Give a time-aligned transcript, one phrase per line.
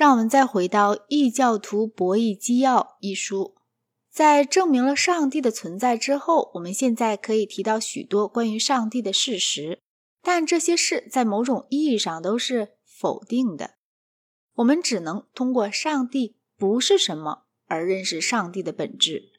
[0.00, 3.56] 让我们再回到《异教徒博弈纪要》一书，
[4.08, 9.82] 在证明了上帝的存在之后，我们现在可以提到许多关于上帝的事实，
[10.22, 13.74] 但这些事在某种意义上都是否定的。
[14.54, 19.30] 我们只能通过上帝不是什么而认识上帝的本质。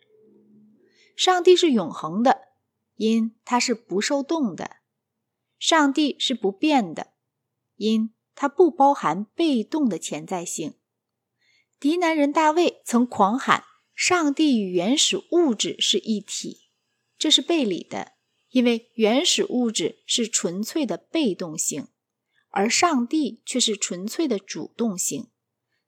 [1.16, 2.50] 上帝是永恒的，
[2.98, 4.66] 因他是不受动的；
[5.58, 7.14] 上帝是不变的，
[7.78, 8.14] 因。
[8.42, 10.74] 它不包含被动的潜在性。
[11.80, 16.72] 迪南人大卫曾狂喊：“上帝与原始物质是一体。”
[17.20, 18.14] 这是背离的，
[18.50, 21.90] 因为原始物质是纯粹的被动性，
[22.50, 25.30] 而上帝却是纯粹的主动性。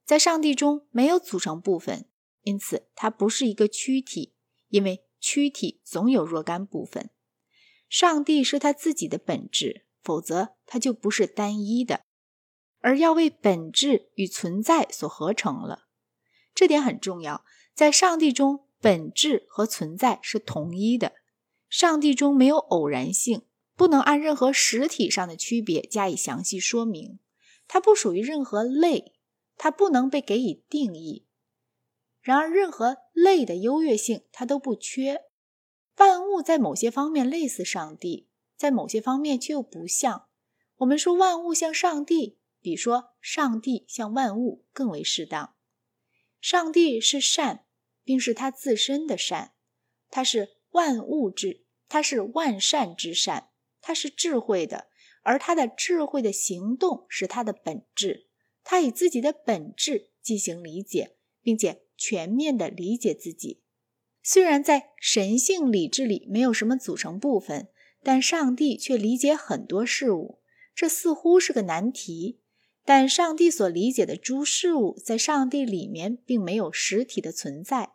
[0.04, 2.08] 在上帝中没有组成部分，
[2.42, 4.36] 因此它不是一个躯体，
[4.68, 7.10] 因为躯体总有若干部分。
[7.88, 12.04] 上帝是他自己的本质，否则它就不是单一的。
[12.84, 15.86] 而要为本质与存在所合成了，
[16.54, 17.42] 这点很重要。
[17.72, 21.14] 在上帝中，本质和存在是统一的。
[21.70, 27.18] 上帝中没有偶然性，不能按任何实体上的区别加以详细说明。
[27.66, 29.14] 它不属于任何类，
[29.56, 31.26] 它不能被给予定义。
[32.20, 35.22] 然而，任何类的优越性它都不缺。
[35.96, 38.28] 万物在某些方面类似上帝，
[38.58, 40.26] 在某些方面却又不像。
[40.76, 42.36] 我们说万物像上帝。
[42.64, 45.54] 比说，上帝向万物更为适当。
[46.40, 47.66] 上帝是善，
[48.02, 49.52] 并是他自身的善，
[50.08, 53.50] 他是万物之，他是万善之善，
[53.82, 54.86] 他是智慧的，
[55.20, 58.28] 而他的智慧的行动是他的本质。
[58.62, 63.62] 他以自己的本质进行理解，并且全面的理解自己。
[64.22, 67.68] 虽然在神性理智里没有什么组成部分，
[68.02, 70.40] 但上帝却理解很多事物，
[70.74, 72.40] 这似乎是个难题。
[72.84, 77.94] 但上帝所理解的诸事物，在上帝里面并没有实体的存在，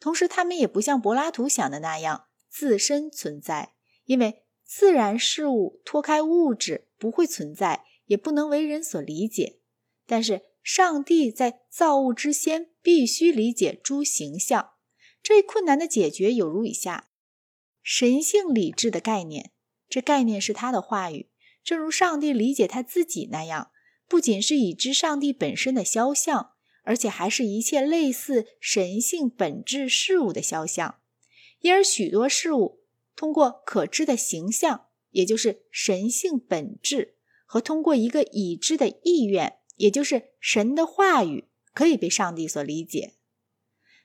[0.00, 3.74] 同时他们也不像柏拉图想的那样自身存在，
[4.06, 9.60] 因为自然事物脱开物质不会存在，也不能为人所理解。
[10.04, 14.72] 但是上帝在造物之先必须理解诸形象，
[15.22, 17.10] 这一困难的解决有如以下：
[17.82, 19.52] 神性理智的概念，
[19.88, 21.30] 这概念是他的话语，
[21.62, 23.70] 正如上帝理解他自己那样。
[24.08, 30.96] 不仅是已知上帝本身的肖像，而且还是一切类似神性本质事物的肖像。
[31.60, 32.80] 因而，许多事物
[33.16, 37.14] 通过可知的形象，也就是神性本质，
[37.46, 43.14] 和通过一个已知的意愿，也就是神的话语，可以被上帝所理解。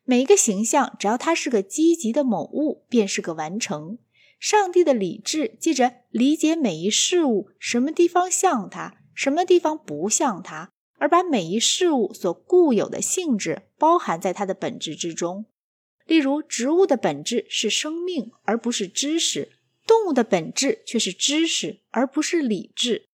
[0.06, 4.00] 每一个形象，只要它是个积极的某物，便是个完成。
[4.40, 9.02] 上帝的理智借着理解每一事物什么地方像它。
[9.20, 15.46] 什么地方不像它，而把每一事物所固有的性质包含在它的本质之中。
[16.06, 19.50] 例如，植物的本质是生命，而不是知识；
[19.86, 23.10] 动物的本质却是知识，而不是理智。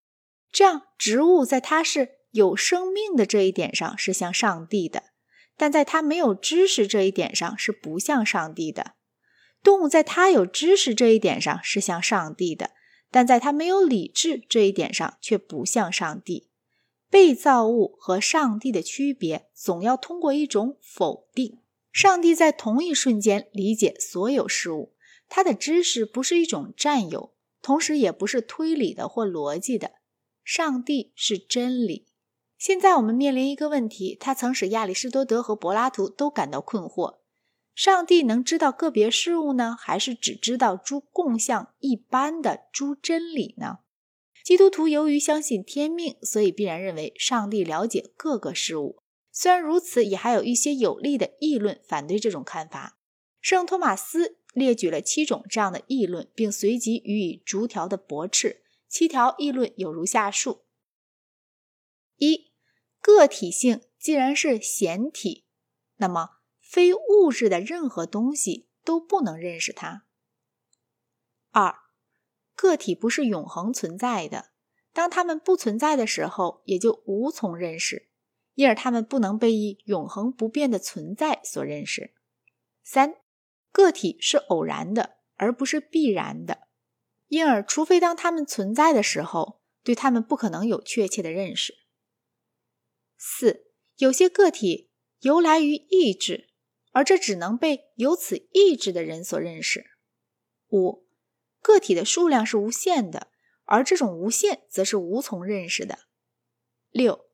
[0.51, 5.05] 这样，植物在它是有生命的这一点上是像上帝的，
[5.57, 8.91] 但在它没有知识这一点上是不像上帝的；
[9.63, 12.69] 动物在它有知识这一点上是像上帝的。
[13.15, 16.49] 但在他没有理智这一点上，却不像上帝。
[17.09, 21.59] 被造物和上帝的区别，总要通过一种否定。
[21.93, 24.91] 上帝在同一瞬间理解所有事物，
[25.29, 29.93] 他的知识不是一种占有，同时也不是推理的或逻辑的。
[30.43, 32.07] 上帝是真理。
[32.57, 37.19] 现在我们面临一个问题，它曾使亚里士多德和柏拉图都感到困惑。
[37.75, 43.79] 上帝能知道个别事物呢，还是只知道诸共相一般的诸真理呢？
[44.45, 49.01] 基督徒由于相信天命，所以必然认为上帝了解各个事物。
[49.31, 52.97] 虽然如此，也还有一些有力的议论反对这种看法。
[53.41, 58.61] 圣托马斯列举了七种这样的议论，并随即予以逐条的驳斥。
[58.87, 60.61] 七条议论有如下述：
[62.15, 62.51] 一、
[63.01, 65.43] 个体性既然是显体，
[65.97, 66.34] 那么。
[66.75, 70.03] 非物质的任何东西都不能认识它。
[71.51, 71.73] 二，
[72.53, 74.49] 个体不是永恒存在的，
[74.91, 78.09] 当它们不存在的时候，也就无从认识，
[78.55, 82.13] 因而它们不能被以永恒不变的存在所认识。
[82.83, 83.21] 三，
[83.71, 86.67] 个体是偶然的，而不是必然的，
[87.27, 91.73] 因而除非当它们存在的时候，对它们不可能有确切的认识。
[93.15, 94.89] 四，有些个体
[95.21, 96.49] 由来于意志。
[96.95, 99.83] 而这只能被有此意志的人所认识。
[100.69, 101.05] 五，
[101.61, 103.27] 个体的数量是无限的，
[103.65, 105.99] 而这种无限则是无从认识的。
[106.91, 107.25] 六，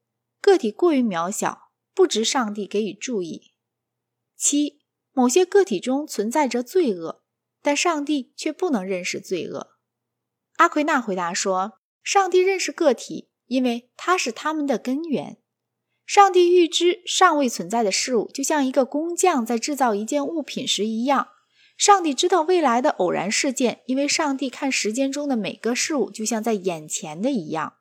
[0.41, 3.53] 个体过于渺小，不值上帝给予注意。
[4.35, 4.81] 七，
[5.11, 7.23] 某些个体中存在着罪恶，
[7.61, 9.77] 但上帝却不能认识罪恶。
[10.53, 15.40] 阿奎那回答说：“上帝认识个体，因为他是他们的根源。
[16.13, 21.29] 上帝预知尚未存在的事物，就像一个工匠在制造一件物品时一样。
[21.77, 27.75] 上帝知道未来的偶然事件，因为上帝看时间中的每个事物，就像在眼前的一样。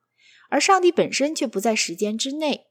[0.48, 2.68] 而上帝本身却不在时间之内。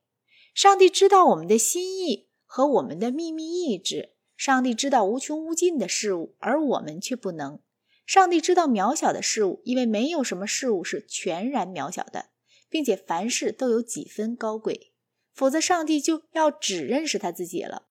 [0.56, 4.12] 上帝知道我们的心意和我们的秘密意志。
[4.38, 7.60] 上帝知道无穷无尽的事物，而我们却不能。”
[8.08, 12.28] 上帝知道渺小的事物，因为没有什么事物是全然渺小的，
[12.70, 14.94] 并且凡事都有几分高贵，
[15.34, 17.88] 否则上帝就要只认识他自己了。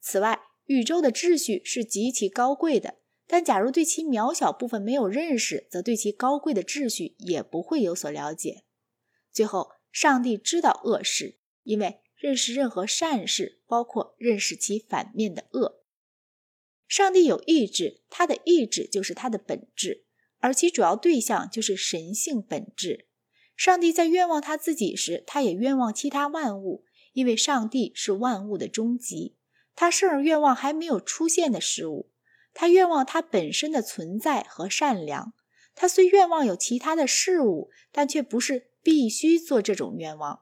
[0.00, 8.64] 此外，宇宙的秩序是极其高贵的，但假如对其渺小部分没有认识，则对其高贵的秩序也不会有所了解。
[9.30, 15.84] 最后，上帝知道恶事，因为认识任何善事，包括认识其反面的恶。
[16.88, 20.06] 上帝有意志，他的意志就是他的本质，
[20.38, 23.09] 而其主要对象就是神性本质。
[23.60, 29.36] 上帝在愿望他自己时，他也愿望其他万物，因为上帝是万物的终极。
[29.76, 32.08] 他甚而愿望还没有出现的事物，
[32.54, 35.34] 他愿望他本身的存在和善良。
[35.74, 40.40] 他虽愿望有其他的事物，但却不是必须做这种愿望。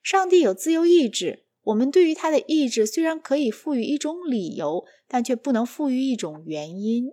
[0.00, 1.46] 上帝有自由意志。
[1.64, 7.12] 我们对于他的意志虽然可以赋予一种理由，但却不能赋予一种原因。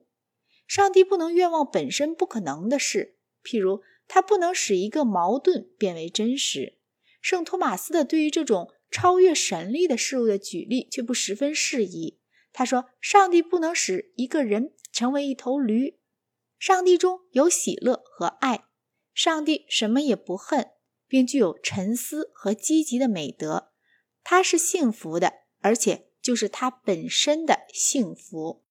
[0.67, 6.77] 上帝不能愿望本身不可能的事，譬如他不能使一个矛盾变为真实。
[7.21, 12.19] 圣托马斯的对于这种超越神力的事物的举例却不十分适宜。
[12.51, 15.99] 他说：“上帝不能使一个人成为一头驴。
[16.57, 18.65] 上帝中有喜乐和爱，
[19.13, 20.71] 上帝什么也不恨，
[21.07, 23.71] 并具有沉思和积极的美德。”
[24.23, 28.65] 他是幸福的，而且就是他本身的幸福。